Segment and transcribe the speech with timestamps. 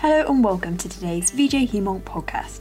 [0.00, 2.60] Hello and welcome to today's VJ Hemonc podcast.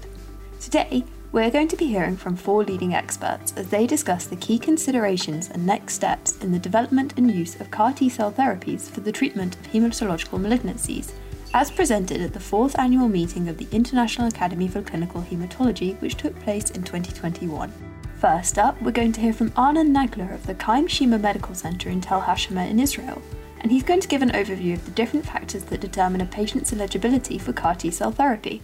[0.60, 4.60] Today, we're going to be hearing from four leading experts as they discuss the key
[4.60, 8.99] considerations and next steps in the development and use of CAR T cell therapies for
[8.99, 11.14] the treatment of hematological malignancies,
[11.54, 16.16] as presented at the fourth annual meeting of the International Academy for Clinical Hematology, which
[16.16, 17.71] took place in 2021.
[18.18, 21.90] First up, we're going to hear from Arnon Nagler of the Chaim Sheba Medical Center
[21.90, 23.21] in Tel Hashomer in Israel,
[23.62, 26.71] and he's going to give an overview of the different factors that determine a patient's
[26.73, 28.61] eligibility for CAR T cell therapy.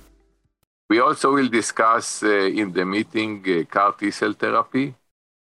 [0.89, 2.29] We also will discuss uh,
[2.61, 4.93] in the meeting uh, CAR T cell therapy,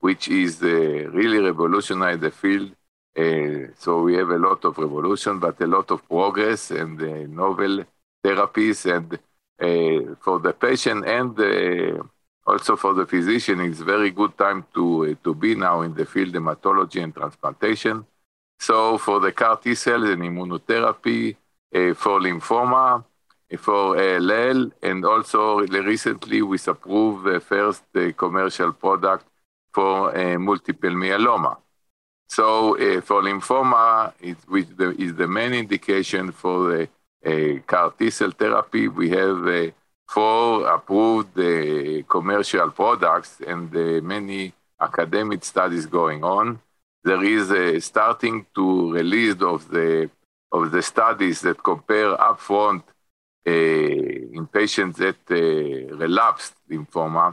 [0.01, 2.71] which is uh, really revolutionized the field.
[3.17, 7.27] Uh, so we have a lot of revolution, but a lot of progress and uh,
[7.29, 7.85] novel
[8.25, 8.87] therapies.
[8.97, 11.33] And uh, for the patient and
[12.47, 16.35] also for the physician, it's very good time to, to be now in the field
[16.35, 18.05] of hematology and transplantation
[18.65, 21.37] so for the CAR T cells and immunotherapy,
[21.75, 23.05] uh, for lymphoma,
[23.53, 29.27] uh, for ALL, and also recently we approved the first uh, commercial product
[29.75, 31.59] for uh, multiple myeloma.
[32.27, 32.49] So
[32.79, 36.83] uh, for lymphoma, it, which the, is the main indication for the
[37.27, 39.73] uh, CAR T cell therapy, we have
[40.09, 41.35] four approved
[42.09, 43.71] commercial products and
[44.03, 46.61] many academic studies going on
[47.05, 50.11] there is a starting to release of the
[50.51, 52.83] of the studies that compare upfront
[53.47, 57.27] uh, in patients that uh, relapsed lymphoma,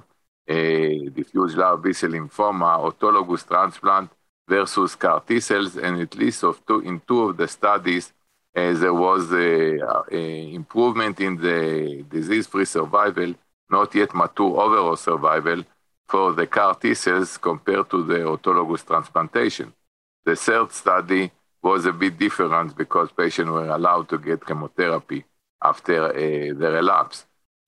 [0.50, 4.10] uh, diffuse large B-cell lymphoma, autologous transplant
[4.48, 8.12] versus CAR T cells, and at least of two, in two of the studies,
[8.56, 9.78] uh, there was a,
[10.12, 13.34] a improvement in the disease-free survival,
[13.70, 15.64] not yet mature overall survival,
[16.12, 19.68] for the CAR T cells compared to the autologous transplantation.
[20.26, 21.32] The third study
[21.64, 25.24] was a bit different because patients were allowed to get chemotherapy
[25.72, 26.14] after uh,
[26.62, 27.26] the relapse.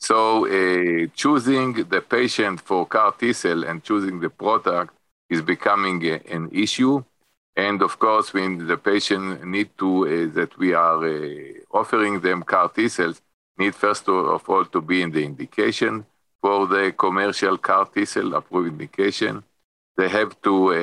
[0.10, 4.92] So uh, choosing the patient for CAR T cell and choosing the product
[5.30, 6.96] is becoming a, an issue.
[7.56, 9.26] And of course, when the patient
[9.56, 13.22] need to, uh, that we are uh, offering them CAR T cells,
[13.58, 16.06] need first of all to be in the indication
[16.44, 19.36] for the commercial CAR T cell approved indication.
[19.96, 20.80] They have to, uh,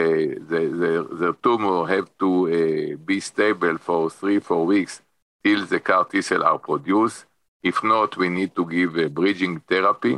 [0.53, 5.03] the, the, the tumor have to uh, be stable for three, four weeks
[5.45, 7.27] till the CAR T cell are produced.
[7.63, 10.15] If not, we need to give a bridging therapy.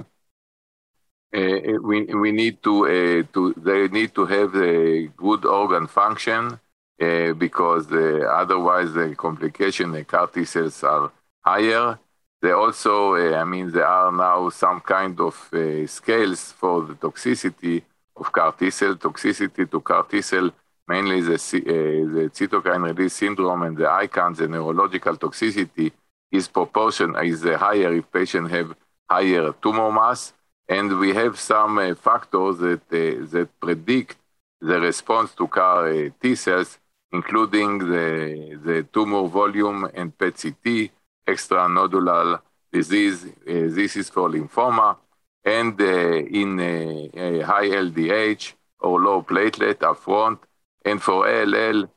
[1.34, 6.60] Uh, we, we need to, uh, to, they need to have a good organ function
[7.06, 11.10] uh, because uh, otherwise the complication, the CAR T cells are
[11.40, 11.98] higher.
[12.42, 16.94] They also, uh, I mean, there are now some kind of uh, scales for the
[16.94, 17.80] toxicity
[18.16, 18.96] of CAR T cell.
[18.96, 20.50] Toxicity to CAR T cell,
[20.88, 25.92] mainly the, uh, the cytokine release syndrome and the ICANS, the neurological toxicity,
[26.32, 28.74] is proportion is higher if patients have
[29.08, 30.32] higher tumor mass.
[30.68, 34.16] And we have some factors that, that predict
[34.60, 36.78] the response to CAR T cells,
[37.12, 40.90] including the, the tumor volume and PET-CT,
[41.26, 42.40] extranodular
[42.72, 43.24] disease.
[43.24, 44.96] Uh, this is called lymphoma.
[45.44, 50.38] And uh, in uh, high LDH or low platelet upfront.
[50.84, 51.88] And for ALL,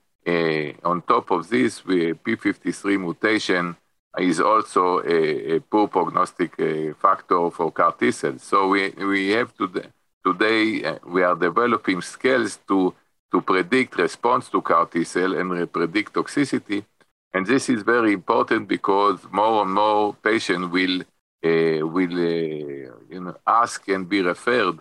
[0.83, 3.75] on top of this, we, P53 mutation
[4.19, 8.43] is also a, a poor prognostic uh, factor for CAR T cells.
[8.43, 9.69] So we, we have to,
[10.25, 12.93] today, uh, we are developing scales to,
[13.31, 16.85] to predict response to CAR T cell and predict toxicity.
[17.35, 23.21] And this is very important because more and more patients will uh, will uh, you
[23.23, 24.77] know ask and be referred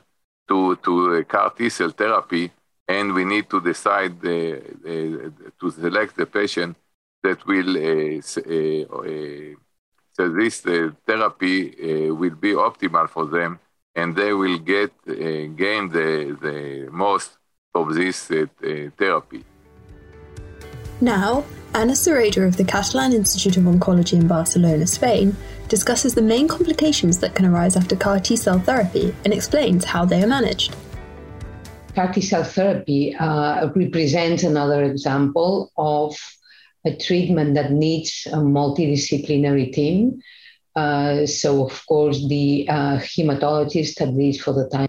[0.49, 2.45] to to CAR T cell therapy,
[2.87, 6.77] and we need to decide uh, uh to select the patient
[7.25, 8.23] that will uh,
[10.17, 10.55] so uh, this
[11.09, 11.57] therapy
[12.21, 13.59] will be optimal for them,
[13.97, 14.93] and they will get
[15.63, 16.11] gain the
[16.47, 16.59] the
[17.05, 17.31] most
[17.75, 18.17] of this
[19.01, 19.43] therapy.
[21.05, 21.45] Now,
[21.75, 25.37] Anna Sureda of the Catalan Institute of Oncology in Barcelona, Spain,
[25.69, 30.07] discusses the main complications that can arise after CAR T cell therapy and explains how
[30.07, 30.75] they are managed.
[31.95, 36.17] CAR T cell therapy uh, represents another example of
[36.87, 40.23] a treatment that needs a multidisciplinary team.
[40.75, 44.89] Uh, so, of course, the uh, hematologist, at least for the time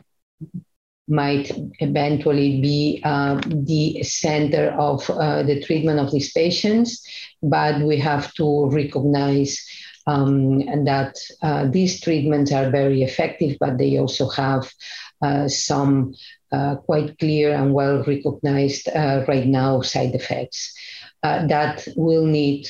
[1.07, 7.06] might eventually be uh, the center of uh, the treatment of these patients,
[7.44, 9.63] but we have to recognize
[10.07, 14.72] um, that uh, these treatments are very effective, but they also have
[15.22, 16.13] uh, some
[16.52, 20.74] uh, quite clear and well recognized uh, right now side effects
[21.24, 22.69] that will need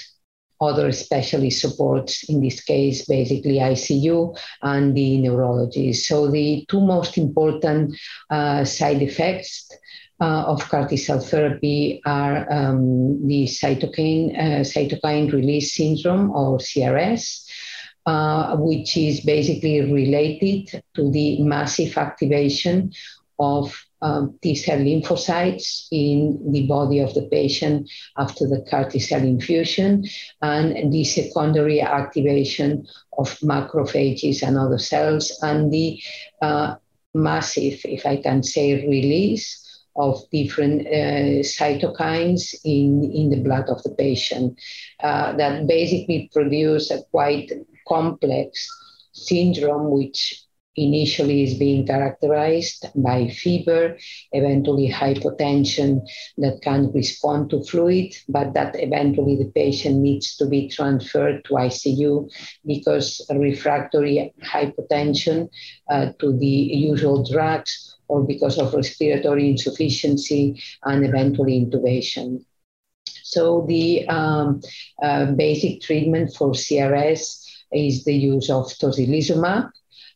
[0.65, 5.93] other specialist supports, in this case, basically ICU and the neurology.
[5.93, 7.95] So the two most important
[8.29, 9.69] uh, side effects
[10.19, 16.57] uh, of CAR T cell therapy are um, the cytokine, uh, cytokine release syndrome or
[16.57, 17.43] CRS.
[18.07, 22.93] Uh, which is basically related to the massive activation
[23.39, 28.99] of um, T cell lymphocytes in the body of the patient after the CAR T
[28.99, 30.05] cell infusion,
[30.41, 32.85] and the secondary activation
[33.17, 36.01] of macrophages and other cells, and the
[36.41, 36.75] uh,
[37.13, 39.61] massive, if I can say, release
[39.95, 44.59] of different uh, cytokines in, in the blood of the patient
[45.01, 47.49] uh, that basically produce a quite
[47.87, 48.67] complex
[49.13, 50.44] syndrome which
[50.75, 53.97] initially is being characterized by fever,
[54.31, 56.01] eventually hypotension
[56.37, 61.53] that can respond to fluid, but that eventually the patient needs to be transferred to
[61.53, 62.29] ICU
[62.65, 65.49] because refractory hypotension
[65.89, 72.43] uh, to the usual drugs or because of respiratory insufficiency and eventually intubation.
[73.23, 74.61] So the um,
[75.01, 79.71] uh, basic treatment for CRS is the use of tocilizumab,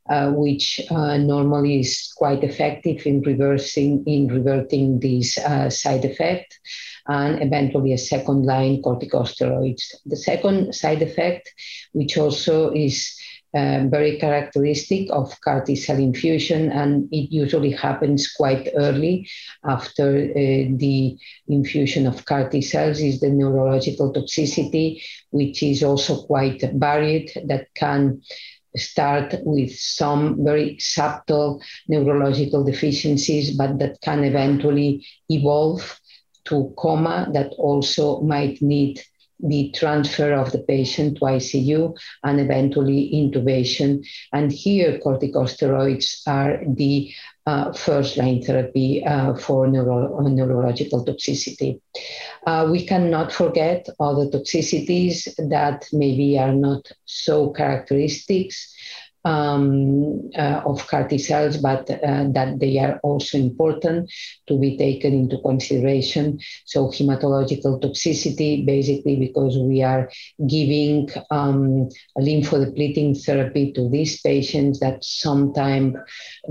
[0.10, 6.60] uh, which uh, normally is quite effective in reversing in reverting these uh, side effect
[7.08, 9.84] and eventually a second line corticosteroids.
[10.06, 11.52] The second side effect,
[11.92, 13.16] which also is
[13.56, 19.28] uh, very characteristic of CAR T cell infusion, and it usually happens quite early
[19.64, 21.18] after uh, the
[21.48, 25.02] infusion of CAR T cells, is the neurological toxicity,
[25.32, 28.22] which is also quite varied, that can
[28.76, 36.00] start with some very subtle neurological deficiencies, but that can eventually evolve
[36.46, 39.02] to coma that also might need
[39.42, 44.06] the transfer of the patient to ICU and eventually intubation.
[44.34, 47.14] And here, corticosteroids are the
[47.50, 51.80] uh, first line therapy uh, for neuro- neurological toxicity.
[52.46, 55.18] Uh, we cannot forget other toxicities
[55.50, 58.58] that maybe are not so characteristics
[59.26, 64.12] um, uh, of CAR T cells, but uh, that they are also important
[64.48, 66.40] to be taken into consideration.
[66.66, 70.10] So, hematological toxicity, basically, because we are
[70.48, 75.96] giving um, lymphodepleting therapy to these patients that sometimes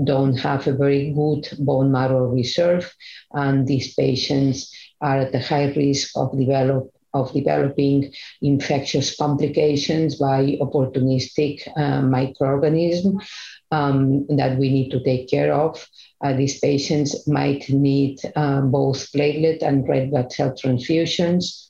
[0.03, 2.93] don't have a very good bone marrow reserve,
[3.33, 8.11] and these patients are at a high risk of develop of developing
[8.41, 13.23] infectious complications by opportunistic uh, microorganisms
[13.71, 15.87] um, that we need to take care of.
[16.23, 21.69] Uh, these patients might need uh, both platelet and red blood cell transfusions.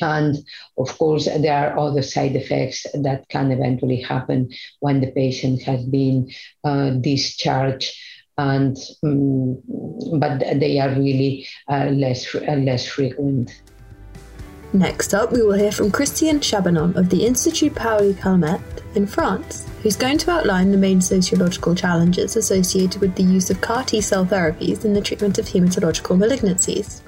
[0.00, 0.36] And
[0.78, 5.84] of course, there are other side effects that can eventually happen when the patient has
[5.84, 6.30] been
[6.64, 7.94] uh, discharged
[8.38, 9.60] and um,
[10.18, 13.62] but they are really uh, less uh, less frequent.
[14.74, 19.68] Next up, we will hear from Christian Chabanon of the Institut Paoli Calmettes in France,
[19.82, 24.00] who's going to outline the main sociological challenges associated with the use of CAR T
[24.00, 27.02] cell therapies in the treatment of hematological malignancies.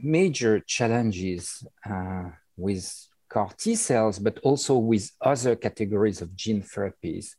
[0.00, 7.36] Major challenges uh, with CAR T cells, but also with other categories of gene therapies,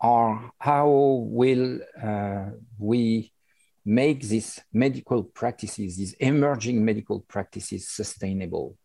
[0.00, 2.46] are how will uh,
[2.76, 3.32] we
[3.84, 8.76] make these medical practices, these emerging medical practices sustainable.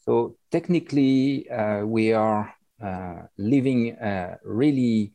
[0.00, 5.12] So technically, uh, we are uh, living a really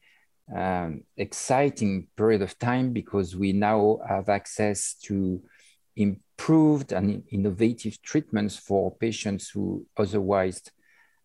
[0.54, 5.42] um, exciting period of time because we now have access to
[5.96, 10.62] improved and innovative treatments for patients who otherwise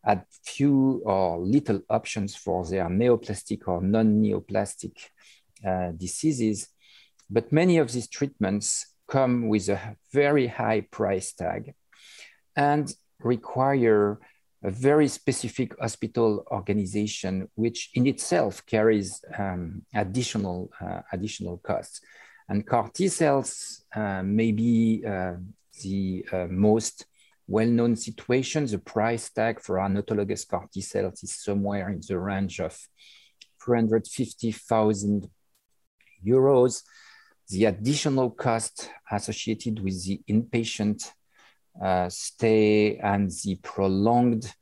[0.05, 4.97] had few or little options for their neoplastic or non-neoplastic
[5.67, 6.69] uh, diseases.
[7.35, 11.75] But many of these treatments come with a very high price tag
[12.55, 14.21] and require
[14.63, 22.01] a very specific hospital organization, which in itself carries um, additional, uh, additional costs.
[22.49, 25.35] And CAR T cells uh, may be uh,
[25.83, 27.07] the uh, most
[27.49, 28.67] well-known situation.
[28.67, 32.79] The price tag for an autologous CAR T cells is somewhere in the range of
[33.61, 35.29] 350,000
[36.25, 36.83] euros
[37.49, 41.11] the additional cost associated with the inpatient
[41.83, 44.53] uh, stay and the prolonged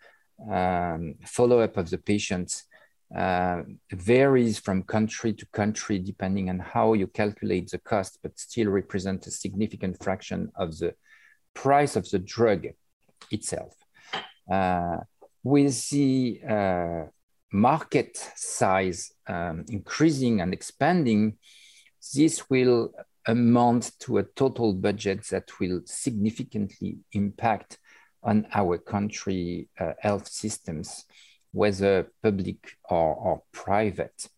[0.51, 2.65] um, follow-up of the patients
[3.15, 3.63] uh,
[3.93, 9.27] varies from country to country depending on how you calculate the cost, but still represent
[9.27, 10.95] a significant fraction of the
[11.55, 12.67] price of the drug
[13.31, 13.75] itself.
[14.51, 14.97] Uh,
[15.45, 17.03] with the uh,
[17.53, 21.37] market size um, increasing and expanding,
[22.15, 22.93] this will
[23.27, 27.79] amount to a total budget that will significantly impact
[28.23, 31.05] on our country uh, health systems,
[31.53, 34.29] whether public or, or private.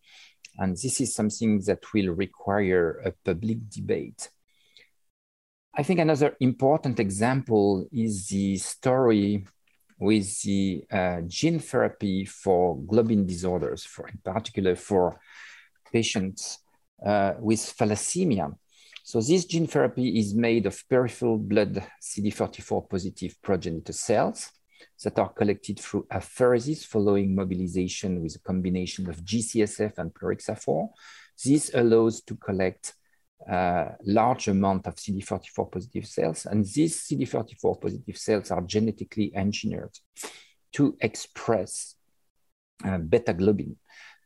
[0.57, 4.29] And this is something that will require a public debate.
[5.77, 9.45] I think another important example is the story
[9.99, 15.19] with the uh, gene therapy for globin disorders, for in particular for
[15.91, 16.59] patients
[16.99, 18.55] with thalassemia.
[19.03, 24.51] So this gene therapy is made of peripheral blood CD34 positive progenitor cells
[25.03, 30.89] that are collected through apheresis following mobilization with a combination of GCSF and plerixafor.
[31.43, 32.93] This allows to collect
[33.47, 36.45] uh, large amount of CD34 positive cells.
[36.45, 39.95] And these CD34 positive cells are genetically engineered
[40.73, 41.95] to express
[42.83, 43.75] uh, beta globin.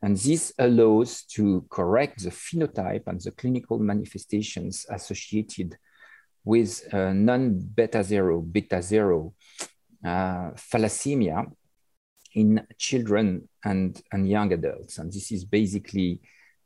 [0.02, 5.76] And this allows to correct the phenotype and the clinical manifestations associated
[6.44, 9.34] with uh, non-beta zero, beta zero
[10.04, 11.46] uh, thalassemia
[12.34, 14.98] in children and, and young adults.
[14.98, 16.20] And this is basically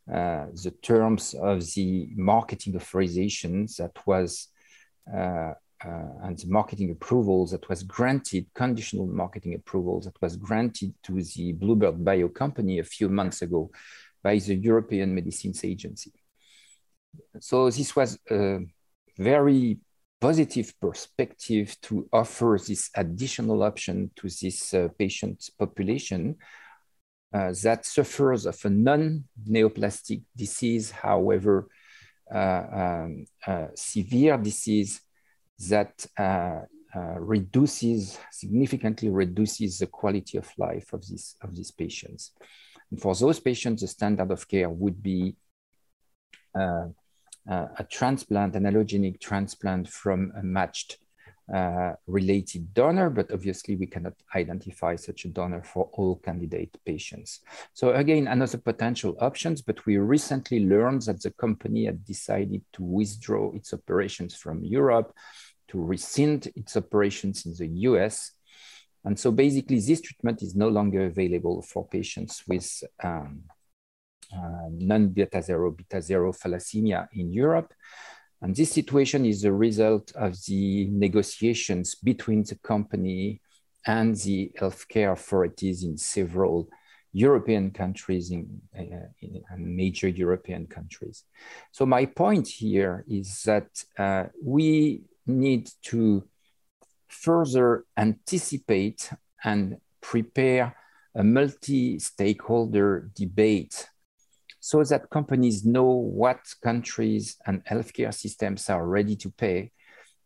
[0.08, 4.48] uh, the terms of the marketing authorization that was
[5.12, 11.22] uh, and the marketing approvals that was granted, conditional marketing approvals that was granted to
[11.22, 13.70] the Bluebird Bio company a few months ago
[14.22, 16.12] by the European Medicines Agency.
[17.40, 18.60] So this was a
[19.18, 19.78] very
[20.20, 26.36] positive perspective to offer this additional option to this uh, patient population
[27.34, 31.68] uh, that suffers of a non-neoplastic disease, however,
[32.32, 35.02] uh, um, uh, severe disease
[35.68, 36.61] that uh,
[36.96, 42.32] uh, reduces, significantly reduces the quality of life of, this, of these patients.
[42.90, 45.37] And for those patients, the standard of care would be
[46.54, 46.87] uh,
[47.46, 51.03] a transplant, an allogenic transplant from a matched uh,
[52.06, 57.40] related donor, but obviously we cannot identify such a donor for all candidate patients.
[57.72, 62.82] So again, another potential options, but we recently learned that the company had decided to
[62.82, 65.14] withdraw its operations from Europe,
[65.68, 68.32] to rescind its operations in the US.
[69.04, 73.42] And so basically this treatment is no longer available for patients with um,
[74.32, 77.72] uh, non-beta zero, beta zero thalassemia in Europe.
[78.44, 83.40] And this situation is a result of the negotiations between the company
[83.86, 86.68] and the healthcare authorities in several
[87.14, 91.24] European countries, in, uh, in, major European countries.
[91.72, 96.24] So my point here is that uh, we need to
[97.08, 99.10] further anticipate
[99.42, 100.76] and prepare
[101.14, 103.88] a multi-stakeholder debate
[104.64, 109.71] so that companies know what countries and healthcare systems are ready to pay.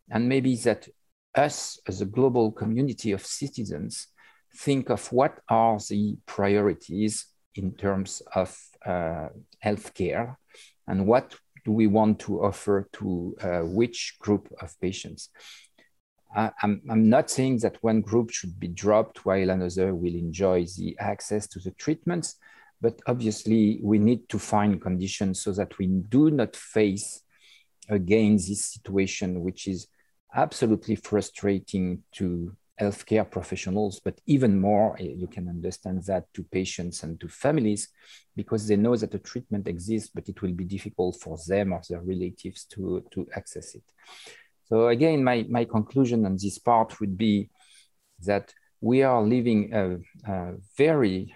[0.09, 0.87] And maybe that
[1.35, 4.07] us as a global community of citizens
[4.55, 9.27] think of what are the priorities in terms of uh,
[9.61, 10.37] healthcare
[10.87, 15.31] and what do we want to offer to uh, which group of patients.
[16.33, 20.95] I'm, I'm not saying that one group should be dropped while another will enjoy the
[20.97, 22.37] access to the treatments,
[22.81, 27.21] but obviously, we need to find conditions so that we do not face
[27.89, 29.87] again this situation, which is
[30.33, 37.03] absolutely frustrating to healthcare professionals, but even more, eh, you can understand that to patients
[37.03, 37.89] and to families
[38.35, 41.81] because they know that a treatment exists, but it will be difficult for them or
[41.89, 43.83] their relatives to, to access it.
[44.65, 47.49] So again, my, my conclusion on this part would be
[48.25, 49.97] that we are living a,
[50.31, 51.35] a very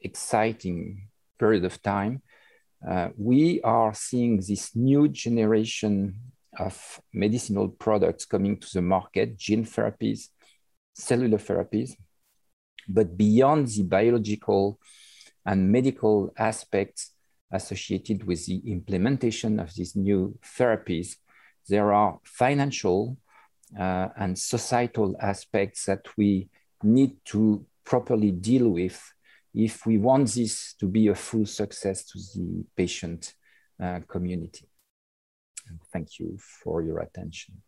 [0.00, 2.22] exciting period of time,
[2.88, 6.14] uh, we are seeing this new generation
[6.58, 10.28] of medicinal products coming to the market, gene therapies,
[10.94, 11.92] cellular therapies,
[12.88, 14.78] but beyond the biological
[15.46, 17.12] and medical aspects
[17.52, 21.16] associated with the implementation of these new therapies,
[21.68, 23.16] there are financial
[23.78, 26.48] uh, and societal aspects that we
[26.82, 29.12] need to properly deal with
[29.54, 33.34] if we want this to be a full success to the patient
[33.82, 34.68] uh, community.
[35.68, 37.62] And thank you for your attention.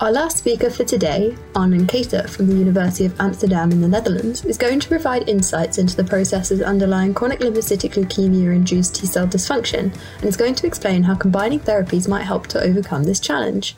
[0.00, 4.44] Our last speaker for today, Arnon Kater from the University of Amsterdam in the Netherlands,
[4.44, 9.26] is going to provide insights into the processes underlying chronic lymphocytic leukemia induced T cell
[9.26, 13.74] dysfunction and is going to explain how combining therapies might help to overcome this challenge.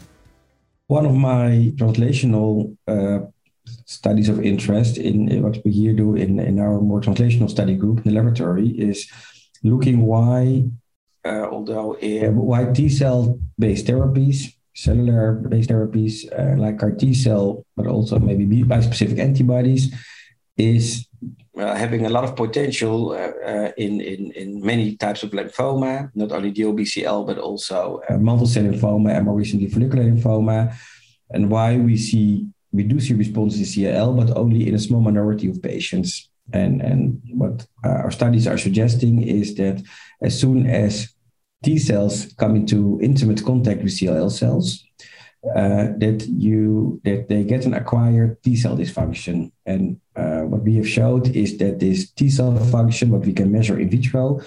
[0.89, 3.21] One of my translational uh,
[3.91, 7.75] studies of interest in, in what we here do in, in our more translational study
[7.75, 9.11] group in the laboratory is
[9.65, 10.65] looking why,
[11.25, 17.13] uh, although uh, why T cell based therapies, cellular based therapies uh, like CAR T
[17.13, 19.93] cell, but also maybe bispecific antibodies,
[20.57, 21.09] is
[21.59, 26.11] uh, having a lot of potential uh, uh, in, in, in many types of lymphoma,
[26.15, 30.73] not only DLBCL, but also uh, mantle cell lymphoma and more recently follicular lymphoma.
[31.31, 35.01] And why we see we do see responses in CLL, but only in a small
[35.01, 36.29] minority of patients.
[36.53, 39.83] And, and what our studies are suggesting is that
[40.23, 41.13] as soon as
[41.63, 44.85] T cells come into intimate contact with CLL cells,
[45.57, 49.51] uh, that you that they get an acquired T cell dysfunction.
[49.65, 53.51] And uh, what we have showed is that this T cell function, what we can
[53.51, 54.41] measure in vitro,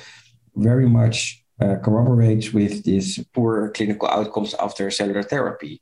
[0.55, 5.81] very much uh, corroborates with this poor clinical outcomes after cellular therapy.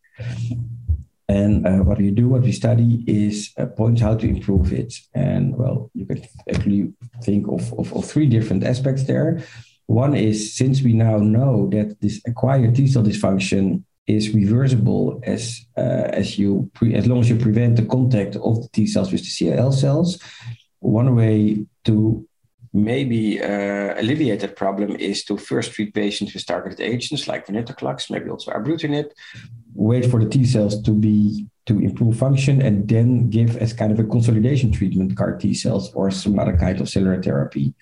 [1.31, 4.93] And uh, what we do, what we study is uh, points how to improve it.
[5.13, 6.91] And well, you can actually
[7.23, 9.41] think of, of, of, three different aspects there.
[9.85, 15.65] One is since we now know that this acquired T cell dysfunction is reversible as
[15.77, 19.11] uh, as you pre- as long as you prevent the contact of the T cells
[19.11, 20.19] with the CLL cells.
[20.79, 22.27] One way to
[22.73, 28.09] maybe uh, alleviate that problem is to first treat patients with targeted agents like venetoclax,
[28.09, 29.09] maybe also ibrutinib,
[29.73, 33.91] wait for the T cells to be to improve function, and then give as kind
[33.91, 37.73] of a consolidation treatment CAR T cells or some other kind of cellular therapy.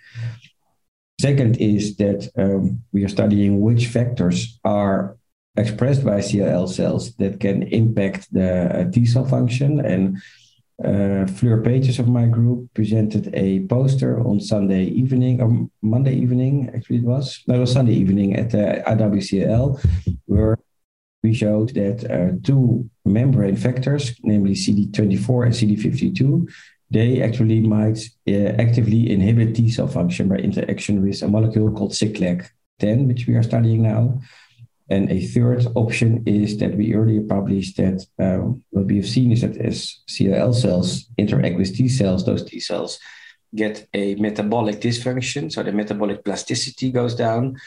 [1.19, 5.17] Second is that um, we are studying which factors are
[5.57, 9.79] expressed by CLL cells that can impact the uh, T cell function.
[9.85, 10.21] And
[10.83, 16.71] uh, Fleur Peters of my group presented a poster on Sunday evening or Monday evening,
[16.73, 17.43] actually it was.
[17.47, 19.85] No, it was Sunday evening at the iwCLL,
[20.25, 20.57] where
[21.21, 26.49] we showed that uh, two membrane factors, namely CD24 and CD52,
[26.91, 31.91] they actually might uh, actively inhibit T cell function by interaction with a molecule called
[31.91, 34.19] Siglec-10, which we are studying now.
[34.89, 39.31] And a third option is that we earlier published that um, what we have seen
[39.31, 42.99] is that as CLL cells interact with T cells, those T cells
[43.55, 45.51] get a metabolic dysfunction.
[45.51, 47.57] So the metabolic plasticity goes down.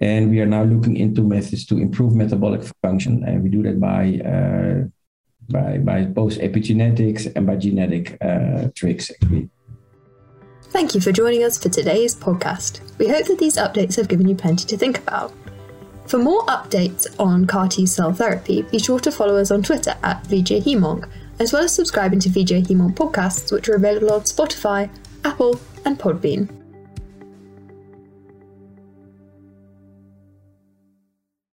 [0.00, 3.24] And we are now looking into methods to improve metabolic function.
[3.24, 4.84] And we do that by, uh,
[5.48, 9.48] by, by both epigenetics and by genetic uh, tricks, actually.
[10.64, 12.80] Thank you for joining us for today's podcast.
[12.98, 15.32] We hope that these updates have given you plenty to think about.
[16.08, 19.94] For more updates on CAR T cell therapy, be sure to follow us on Twitter
[20.04, 20.62] at VJ
[21.40, 24.88] as well as subscribing to VJ podcasts, which are available on Spotify,
[25.24, 26.48] Apple, and Podbean.